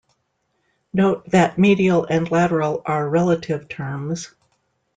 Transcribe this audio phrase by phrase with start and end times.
[0.93, 4.33] Note that medial and lateral are relative terms.